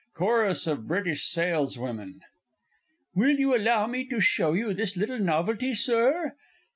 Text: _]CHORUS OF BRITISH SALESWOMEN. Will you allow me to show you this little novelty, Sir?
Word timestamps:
_]CHORUS 0.15 0.65
OF 0.65 0.87
BRITISH 0.87 1.27
SALESWOMEN. 1.29 2.21
Will 3.13 3.37
you 3.37 3.55
allow 3.55 3.85
me 3.85 4.03
to 4.07 4.19
show 4.19 4.53
you 4.53 4.73
this 4.73 4.97
little 4.97 5.19
novelty, 5.19 5.75
Sir? 5.75 6.33